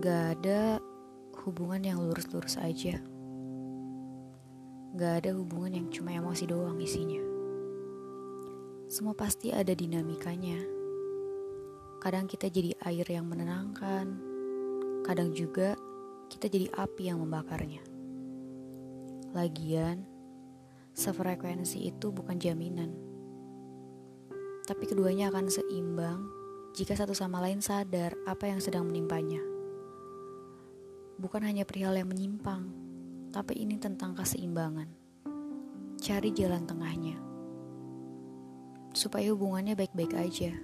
Gak 0.00 0.40
ada 0.40 0.80
hubungan 1.44 1.84
yang 1.84 2.00
lurus-lurus 2.00 2.56
aja. 2.56 2.96
Gak 4.96 5.14
ada 5.20 5.36
hubungan 5.36 5.76
yang 5.76 5.86
cuma 5.92 6.16
emosi 6.16 6.48
doang 6.48 6.80
isinya. 6.80 7.20
Semua 8.88 9.12
pasti 9.12 9.52
ada 9.52 9.76
dinamikanya. 9.76 10.56
Kadang 12.00 12.32
kita 12.32 12.48
jadi 12.48 12.72
air 12.80 13.04
yang 13.12 13.28
menenangkan, 13.28 14.16
kadang 15.04 15.36
juga 15.36 15.76
kita 16.32 16.48
jadi 16.48 16.72
api 16.80 17.12
yang 17.12 17.20
membakarnya. 17.20 17.84
Lagian, 19.36 20.08
sefrekuensi 20.96 21.92
itu 21.92 22.08
bukan 22.08 22.40
jaminan. 22.40 22.96
Tapi 24.64 24.80
keduanya 24.88 25.28
akan 25.28 25.52
seimbang 25.52 26.24
jika 26.72 26.96
satu 26.96 27.12
sama 27.12 27.44
lain 27.44 27.60
sadar 27.60 28.16
apa 28.24 28.48
yang 28.48 28.64
sedang 28.64 28.88
menimpanya 28.88 29.59
bukan 31.20 31.44
hanya 31.44 31.68
perihal 31.68 31.92
yang 31.92 32.08
menyimpang, 32.08 32.72
tapi 33.28 33.60
ini 33.60 33.76
tentang 33.76 34.16
keseimbangan. 34.16 34.88
Cari 36.00 36.32
jalan 36.32 36.64
tengahnya, 36.64 37.20
supaya 38.96 39.28
hubungannya 39.36 39.76
baik-baik 39.76 40.16
aja. 40.16 40.56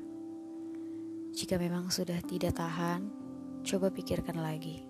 Jika 1.36 1.60
memang 1.60 1.92
sudah 1.92 2.16
tidak 2.24 2.56
tahan, 2.56 3.04
coba 3.60 3.92
pikirkan 3.92 4.40
lagi. 4.40 4.88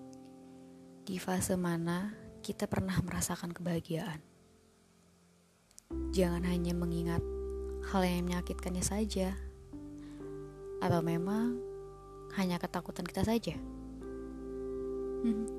Di 1.03 1.19
fase 1.19 1.59
mana 1.59 2.15
kita 2.39 2.63
pernah 2.71 2.95
merasakan 3.03 3.51
kebahagiaan? 3.51 4.23
Jangan 6.15 6.47
hanya 6.47 6.71
mengingat 6.71 7.19
hal 7.91 8.07
yang 8.07 8.31
menyakitkannya 8.31 8.83
saja, 8.87 9.35
atau 10.79 11.03
memang 11.03 11.59
hanya 12.39 12.55
ketakutan 12.55 13.03
kita 13.03 13.27
saja. 13.27 13.59
Hmm. 15.27 15.56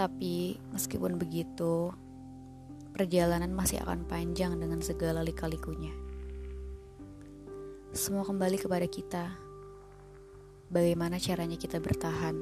Tapi 0.00 0.56
meskipun 0.72 1.20
begitu, 1.20 1.92
perjalanan 2.96 3.52
masih 3.52 3.84
akan 3.84 4.08
panjang 4.08 4.56
dengan 4.56 4.80
segala 4.80 5.20
lika-likunya. 5.20 5.92
Semua 7.92 8.24
kembali 8.24 8.56
kepada 8.56 8.88
kita. 8.88 9.28
Bagaimana 10.72 11.20
caranya 11.20 11.60
kita 11.60 11.84
bertahan? 11.84 12.32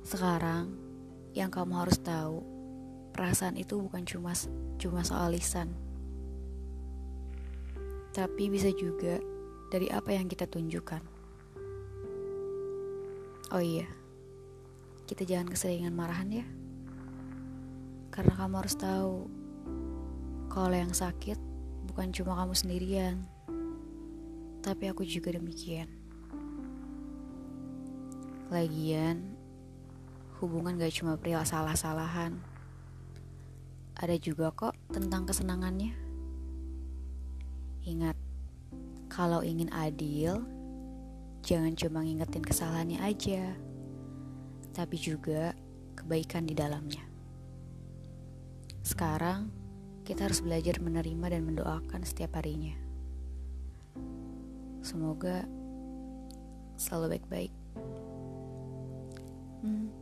Sekarang, 0.00 0.72
yang 1.36 1.52
kamu 1.52 1.84
harus 1.84 2.00
tahu, 2.00 2.48
perasaan 3.12 3.60
itu 3.60 3.76
bukan 3.76 4.08
cuma 4.08 4.32
cuma 4.80 5.04
soal 5.04 5.36
lisan. 5.36 5.68
Tapi 8.16 8.48
bisa 8.48 8.72
juga 8.72 9.20
dari 9.68 9.92
apa 9.92 10.16
yang 10.16 10.32
kita 10.32 10.48
tunjukkan. 10.48 11.04
Oh 13.52 13.60
iya, 13.60 13.99
kita 15.10 15.26
jangan 15.26 15.50
keseringan 15.50 15.90
marahan 15.90 16.30
ya. 16.30 16.46
Karena 18.14 18.30
kamu 18.38 18.62
harus 18.62 18.78
tahu, 18.78 19.26
kalau 20.46 20.70
yang 20.70 20.94
sakit 20.94 21.34
bukan 21.90 22.14
cuma 22.14 22.38
kamu 22.38 22.54
sendirian, 22.54 23.26
tapi 24.62 24.86
aku 24.86 25.02
juga 25.02 25.34
demikian. 25.34 25.90
Lagian, 28.54 29.34
hubungan 30.38 30.78
gak 30.78 30.94
cuma 30.94 31.18
perihal 31.18 31.42
salah-salahan. 31.42 32.38
Ada 33.98 34.14
juga 34.14 34.54
kok 34.54 34.78
tentang 34.94 35.26
kesenangannya. 35.26 35.90
Ingat, 37.82 38.14
kalau 39.10 39.42
ingin 39.42 39.74
adil, 39.74 40.46
jangan 41.42 41.74
cuma 41.74 42.06
ngingetin 42.06 42.46
kesalahannya 42.46 43.02
aja 43.02 43.69
tapi 44.72 44.96
juga 44.96 45.52
kebaikan 45.98 46.46
di 46.46 46.54
dalamnya. 46.56 47.04
Sekarang, 48.80 49.52
kita 50.02 50.26
harus 50.26 50.40
belajar 50.42 50.80
menerima 50.80 51.26
dan 51.30 51.42
mendoakan 51.46 52.02
setiap 52.02 52.40
harinya. 52.40 52.74
Semoga 54.80 55.44
selalu 56.80 57.20
baik-baik. 57.20 57.52
Hmm. 59.60 59.99